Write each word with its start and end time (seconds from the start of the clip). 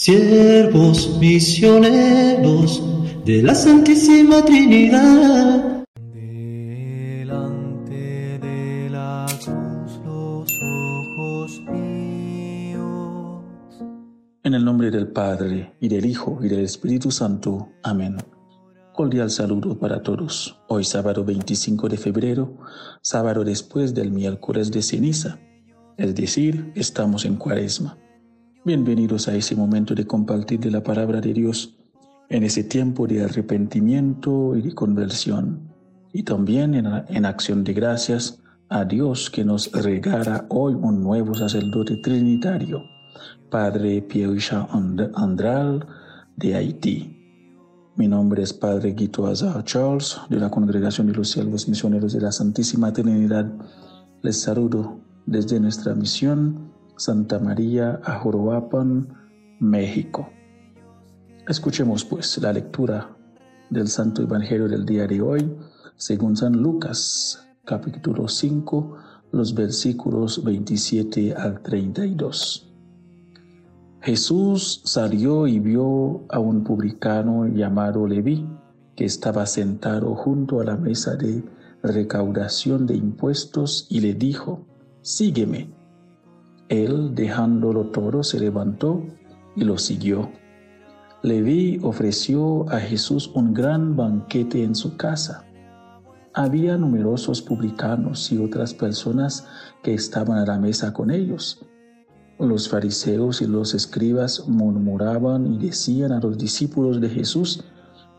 siervos 0.00 1.18
misioneros 1.20 2.82
de 3.26 3.42
la 3.42 3.54
Santísima 3.54 4.42
Trinidad. 4.42 5.84
Delante 6.14 7.58
de 8.38 8.88
la 8.90 9.26
cruz 9.28 10.00
los 10.02 10.50
ojos 10.62 11.60
míos. 11.70 13.44
En 14.42 14.54
el 14.54 14.64
nombre 14.64 14.90
del 14.90 15.08
Padre, 15.08 15.74
y 15.80 15.88
del 15.88 16.06
Hijo, 16.06 16.38
y 16.40 16.48
del 16.48 16.60
Espíritu 16.60 17.10
Santo. 17.10 17.68
Amén. 17.82 18.16
Cordial 18.94 19.30
saludo 19.30 19.78
para 19.78 20.02
todos. 20.02 20.58
Hoy 20.68 20.84
sábado 20.84 21.26
25 21.26 21.90
de 21.90 21.98
febrero, 21.98 22.56
sábado 23.02 23.44
después 23.44 23.92
del 23.92 24.12
miércoles 24.12 24.70
de 24.70 24.80
ceniza, 24.80 25.38
es 25.98 26.14
decir, 26.14 26.72
estamos 26.74 27.26
en 27.26 27.36
cuaresma. 27.36 27.98
Bienvenidos 28.62 29.26
a 29.26 29.34
ese 29.34 29.56
momento 29.56 29.94
de 29.94 30.06
compartir 30.06 30.60
de 30.60 30.70
la 30.70 30.82
palabra 30.82 31.22
de 31.22 31.32
Dios, 31.32 31.78
en 32.28 32.42
ese 32.42 32.62
tiempo 32.62 33.06
de 33.06 33.24
arrepentimiento 33.24 34.54
y 34.54 34.60
de 34.60 34.74
conversión, 34.74 35.72
y 36.12 36.24
también 36.24 36.74
en, 36.74 37.24
acción 37.24 37.64
de 37.64 37.72
gracias 37.72 38.38
a 38.68 38.84
Dios 38.84 39.30
que 39.30 39.46
nos 39.46 39.72
regala 39.72 40.44
hoy 40.50 40.74
un 40.74 41.02
nuevo 41.02 41.34
sacerdote 41.34 41.96
trinitario, 42.02 42.82
Padre 43.48 44.02
Pierre 44.02 44.36
Andral 45.14 45.86
de 46.36 46.54
Haití. 46.54 47.16
Mi 47.96 48.08
nombre 48.08 48.42
es 48.42 48.52
Padre 48.52 48.92
Guito 48.92 49.26
Azar 49.26 49.64
Charles, 49.64 50.18
de 50.28 50.38
la 50.38 50.50
Congregación 50.50 51.06
de 51.06 51.14
los 51.14 51.30
Siervos 51.30 51.66
Misioneros 51.66 52.12
de 52.12 52.20
la 52.20 52.30
Santísima 52.30 52.92
Trinidad. 52.92 53.50
Les 54.20 54.38
saludo 54.38 55.00
desde 55.24 55.58
nuestra 55.58 55.94
misión 55.94 56.78
Santa 57.00 57.38
María 57.38 57.98
Ajoroapan, 58.04 59.08
México. 59.58 60.28
Escuchemos 61.48 62.04
pues 62.04 62.36
la 62.42 62.52
lectura 62.52 63.16
del 63.70 63.88
Santo 63.88 64.20
Evangelio 64.20 64.68
del 64.68 64.84
día 64.84 65.06
de 65.06 65.22
hoy, 65.22 65.50
según 65.96 66.36
San 66.36 66.52
Lucas, 66.52 67.48
capítulo 67.64 68.28
5, 68.28 68.98
los 69.32 69.54
versículos 69.54 70.44
27 70.44 71.32
al 71.32 71.62
32. 71.62 72.70
Jesús 74.02 74.82
salió 74.84 75.46
y 75.46 75.58
vio 75.58 76.26
a 76.28 76.38
un 76.38 76.62
publicano 76.64 77.46
llamado 77.46 78.06
Leví, 78.06 78.46
que 78.94 79.06
estaba 79.06 79.46
sentado 79.46 80.14
junto 80.14 80.60
a 80.60 80.64
la 80.64 80.76
mesa 80.76 81.16
de 81.16 81.42
recaudación 81.82 82.86
de 82.86 82.94
impuestos 82.94 83.86
y 83.88 84.00
le 84.00 84.12
dijo, 84.12 84.66
Sígueme. 85.00 85.79
Él, 86.70 87.16
dejándolo 87.16 87.86
todo, 87.86 88.22
se 88.22 88.38
levantó 88.38 89.04
y 89.56 89.64
lo 89.64 89.76
siguió. 89.76 90.30
Leví 91.20 91.80
ofreció 91.82 92.64
a 92.70 92.78
Jesús 92.78 93.32
un 93.34 93.52
gran 93.52 93.96
banquete 93.96 94.62
en 94.62 94.76
su 94.76 94.96
casa. 94.96 95.44
Había 96.32 96.78
numerosos 96.78 97.42
publicanos 97.42 98.30
y 98.30 98.38
otras 98.38 98.72
personas 98.72 99.48
que 99.82 99.94
estaban 99.94 100.38
a 100.38 100.46
la 100.46 100.60
mesa 100.60 100.92
con 100.92 101.10
ellos. 101.10 101.66
Los 102.38 102.68
fariseos 102.68 103.42
y 103.42 103.48
los 103.48 103.74
escribas 103.74 104.48
murmuraban 104.48 105.52
y 105.52 105.58
decían 105.58 106.12
a 106.12 106.20
los 106.20 106.38
discípulos 106.38 107.00
de 107.00 107.08
Jesús, 107.08 107.64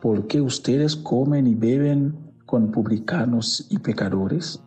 ¿por 0.00 0.26
qué 0.26 0.40
ustedes 0.40 0.96
comen 0.96 1.46
y 1.46 1.54
beben 1.54 2.16
con 2.46 2.72
publicanos 2.72 3.66
y 3.68 3.78
pecadores? 3.78 4.62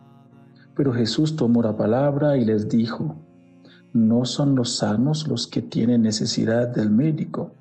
Pero 0.76 0.92
Jesús 0.94 1.34
tomó 1.34 1.62
la 1.62 1.76
palabra 1.76 2.36
y 2.36 2.44
les 2.44 2.68
dijo, 2.68 3.16
no 3.92 4.24
son 4.24 4.54
los 4.54 4.76
sanos 4.76 5.28
los 5.28 5.46
que 5.46 5.62
tienen 5.62 6.02
necesidad 6.02 6.68
del 6.68 6.90
médico, 6.90 7.54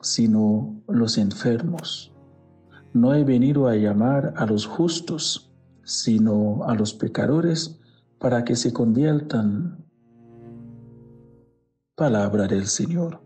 sino 0.00 0.82
los 0.88 1.18
enfermos. 1.18 2.12
No 2.92 3.14
he 3.14 3.24
venido 3.24 3.68
a 3.68 3.76
llamar 3.76 4.34
a 4.36 4.46
los 4.46 4.66
justos, 4.66 5.52
sino 5.84 6.64
a 6.64 6.74
los 6.74 6.94
pecadores 6.94 7.78
para 8.18 8.44
que 8.44 8.56
se 8.56 8.72
conviertan. 8.72 9.84
Palabra 11.94 12.46
del 12.46 12.66
Señor. 12.66 13.20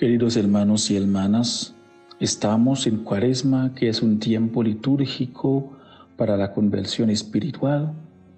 Queridos 0.00 0.38
hermanos 0.38 0.90
y 0.90 0.96
hermanas, 0.96 1.74
estamos 2.20 2.86
en 2.86 3.04
Cuaresma, 3.04 3.74
que 3.74 3.90
es 3.90 4.00
un 4.00 4.18
tiempo 4.18 4.62
litúrgico 4.62 5.76
para 6.16 6.38
la 6.38 6.54
conversión 6.54 7.10
espiritual, 7.10 7.92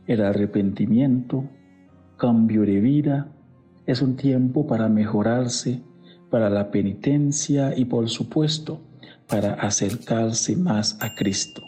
el 0.08 0.24
arrepentimiento, 0.24 1.44
cambio 2.16 2.62
de 2.62 2.80
vida. 2.80 3.28
Es 3.86 4.02
un 4.02 4.16
tiempo 4.16 4.66
para 4.66 4.88
mejorarse, 4.88 5.80
para 6.30 6.50
la 6.50 6.72
penitencia 6.72 7.78
y 7.78 7.84
por 7.84 8.08
supuesto 8.08 8.80
para 9.28 9.54
acercarse 9.54 10.56
más 10.56 10.98
a 11.00 11.14
Cristo. 11.14 11.62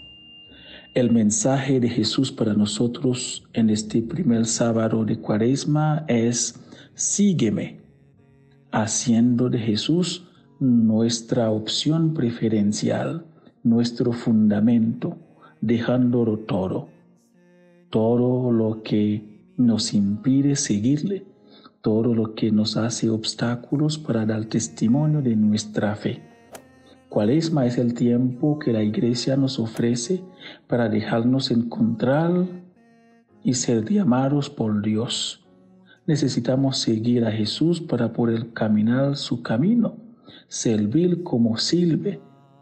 El 0.96 1.12
mensaje 1.12 1.78
de 1.78 1.88
Jesús 1.88 2.32
para 2.32 2.54
nosotros 2.54 3.44
en 3.52 3.70
este 3.70 4.02
primer 4.02 4.46
sábado 4.46 5.04
de 5.04 5.20
Cuaresma 5.20 6.04
es, 6.08 6.58
sígueme 6.96 7.83
haciendo 8.74 9.50
de 9.50 9.60
Jesús 9.60 10.26
nuestra 10.58 11.48
opción 11.48 12.12
preferencial, 12.12 13.24
nuestro 13.62 14.12
fundamento, 14.12 15.16
dejándolo 15.60 16.38
todo, 16.40 16.88
todo 17.88 18.50
lo 18.50 18.82
que 18.82 19.52
nos 19.56 19.94
impide 19.94 20.56
seguirle, 20.56 21.24
todo 21.82 22.14
lo 22.14 22.34
que 22.34 22.50
nos 22.50 22.76
hace 22.76 23.08
obstáculos 23.10 23.96
para 23.96 24.26
dar 24.26 24.46
testimonio 24.46 25.22
de 25.22 25.36
nuestra 25.36 25.94
fe. 25.94 26.20
Cuaresma 27.08 27.66
es 27.66 27.78
el 27.78 27.94
tiempo 27.94 28.58
que 28.58 28.72
la 28.72 28.82
iglesia 28.82 29.36
nos 29.36 29.60
ofrece 29.60 30.24
para 30.66 30.88
dejarnos 30.88 31.52
encontrar 31.52 32.32
y 33.44 33.54
ser 33.54 33.88
llamados 33.88 34.50
por 34.50 34.82
Dios 34.82 35.43
necesitamos 36.06 36.78
seguir 36.78 37.24
a 37.24 37.32
Jesús 37.32 37.80
para 37.80 38.12
poder 38.12 38.52
caminar 38.52 39.16
su 39.16 39.42
camino, 39.42 39.96
servir 40.48 41.22
como 41.22 41.56
sirve, 41.56 42.20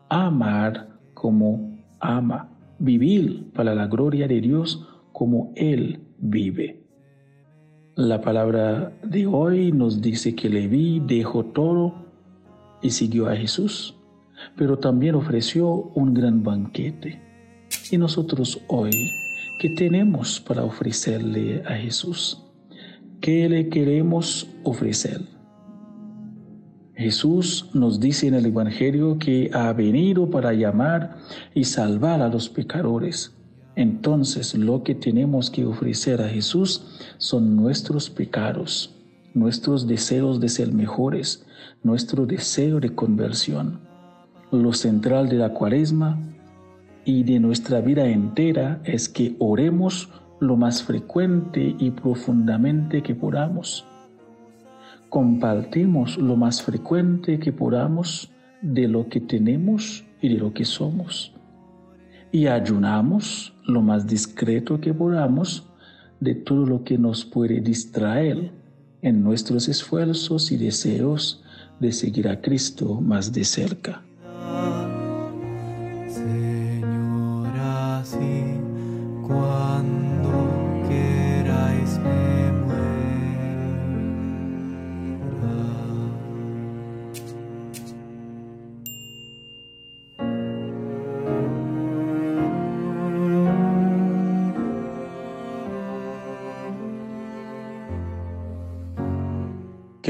amar 0.08 0.88
como 1.14 1.78
ama, 2.00 2.48
vivir 2.78 3.50
para 3.54 3.74
la 3.74 3.86
gloria 3.86 4.28
de 4.28 4.40
Dios 4.40 4.86
como 5.12 5.52
Él 5.56 6.00
vive. 6.18 6.82
La 7.94 8.20
palabra 8.20 8.92
de 9.02 9.26
hoy 9.26 9.70
nos 9.70 10.00
dice 10.00 10.34
que 10.34 10.48
Leví 10.48 11.00
dejó 11.00 11.44
todo 11.44 11.94
y 12.80 12.90
siguió 12.90 13.28
a 13.28 13.36
Jesús, 13.36 13.94
pero 14.56 14.78
también 14.78 15.14
ofreció 15.14 15.68
un 15.94 16.14
gran 16.14 16.42
banquete. 16.42 17.20
Y 17.90 17.98
nosotros 17.98 18.60
hoy, 18.68 19.10
¿qué 19.60 19.70
tenemos 19.70 20.40
para 20.40 20.64
ofrecerle 20.64 21.62
a 21.66 21.74
Jesús? 21.74 22.41
¿Qué 23.22 23.48
le 23.48 23.68
queremos 23.68 24.48
ofrecer? 24.64 25.20
Jesús 26.96 27.70
nos 27.72 28.00
dice 28.00 28.26
en 28.26 28.34
el 28.34 28.46
Evangelio 28.46 29.16
que 29.20 29.48
ha 29.54 29.72
venido 29.72 30.28
para 30.28 30.52
llamar 30.54 31.18
y 31.54 31.62
salvar 31.62 32.20
a 32.20 32.26
los 32.26 32.48
pecadores. 32.48 33.32
Entonces 33.76 34.56
lo 34.56 34.82
que 34.82 34.96
tenemos 34.96 35.52
que 35.52 35.64
ofrecer 35.64 36.20
a 36.20 36.28
Jesús 36.28 37.14
son 37.18 37.54
nuestros 37.54 38.10
pecados, 38.10 38.92
nuestros 39.34 39.86
deseos 39.86 40.40
de 40.40 40.48
ser 40.48 40.72
mejores, 40.72 41.46
nuestro 41.84 42.26
deseo 42.26 42.80
de 42.80 42.92
conversión. 42.92 43.82
Lo 44.50 44.72
central 44.72 45.28
de 45.28 45.36
la 45.36 45.50
cuaresma 45.50 46.18
y 47.04 47.22
de 47.22 47.38
nuestra 47.38 47.80
vida 47.82 48.04
entera 48.04 48.82
es 48.82 49.08
que 49.08 49.36
oremos 49.38 50.08
lo 50.42 50.56
más 50.56 50.82
frecuente 50.82 51.76
y 51.78 51.92
profundamente 51.92 53.00
que 53.00 53.14
podamos. 53.14 53.86
Compartimos 55.08 56.18
lo 56.18 56.34
más 56.36 56.62
frecuente 56.62 57.38
que 57.38 57.52
podamos 57.52 58.28
de 58.60 58.88
lo 58.88 59.08
que 59.08 59.20
tenemos 59.20 60.04
y 60.20 60.30
de 60.30 60.38
lo 60.38 60.52
que 60.52 60.64
somos. 60.64 61.32
Y 62.32 62.48
ayunamos 62.48 63.54
lo 63.66 63.82
más 63.82 64.04
discreto 64.04 64.80
que 64.80 64.92
podamos 64.92 65.68
de 66.18 66.34
todo 66.34 66.66
lo 66.66 66.82
que 66.82 66.98
nos 66.98 67.24
puede 67.24 67.60
distraer 67.60 68.50
en 69.00 69.22
nuestros 69.22 69.68
esfuerzos 69.68 70.50
y 70.50 70.56
deseos 70.56 71.44
de 71.78 71.92
seguir 71.92 72.26
a 72.26 72.40
Cristo 72.40 73.00
más 73.00 73.32
de 73.32 73.44
cerca. 73.44 74.02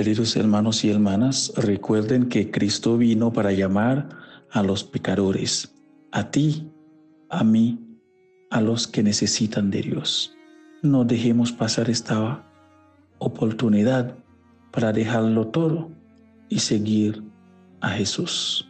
Queridos 0.02 0.34
hermanos 0.34 0.84
y 0.84 0.90
hermanas, 0.90 1.52
recuerden 1.54 2.28
que 2.28 2.50
Cristo 2.50 2.98
vino 2.98 3.32
para 3.32 3.52
llamar 3.52 4.08
a 4.50 4.64
los 4.64 4.82
pecadores, 4.82 5.76
a 6.10 6.28
ti, 6.28 6.68
a 7.28 7.44
mí, 7.44 7.78
a 8.50 8.60
los 8.60 8.88
que 8.88 9.04
necesitan 9.04 9.70
de 9.70 9.82
Dios. 9.82 10.34
No 10.82 11.04
dejemos 11.04 11.52
pasar 11.52 11.88
esta 11.88 12.44
oportunidad 13.18 14.16
para 14.72 14.92
dejarlo 14.92 15.46
todo 15.46 15.92
y 16.48 16.58
seguir 16.58 17.22
a 17.80 17.90
Jesús. 17.90 18.68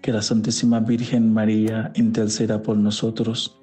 Que 0.00 0.12
la 0.12 0.22
Santísima 0.22 0.78
Virgen 0.78 1.34
María 1.34 1.90
interceda 1.96 2.62
por 2.62 2.76
nosotros 2.76 3.58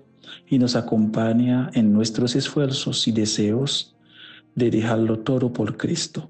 y 0.45 0.59
nos 0.59 0.75
acompaña 0.75 1.71
en 1.75 1.93
nuestros 1.93 2.35
esfuerzos 2.35 3.07
y 3.07 3.13
deseos 3.13 3.95
de 4.55 4.69
dejarlo 4.69 5.19
todo 5.19 5.53
por 5.53 5.77
Cristo 5.77 6.29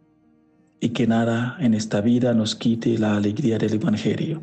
y 0.79 0.89
que 0.89 1.07
nada 1.07 1.57
en 1.59 1.73
esta 1.73 2.01
vida 2.01 2.33
nos 2.33 2.55
quite 2.55 2.97
la 2.97 3.15
alegría 3.15 3.57
del 3.57 3.75
Evangelio. 3.75 4.41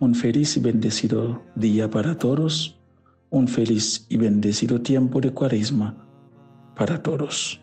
Un 0.00 0.14
feliz 0.14 0.56
y 0.56 0.60
bendecido 0.60 1.42
día 1.54 1.90
para 1.90 2.16
todos, 2.16 2.78
un 3.30 3.48
feliz 3.48 4.06
y 4.08 4.16
bendecido 4.16 4.80
tiempo 4.80 5.20
de 5.20 5.32
cuaresma 5.32 5.94
para 6.76 7.02
todos. 7.02 7.60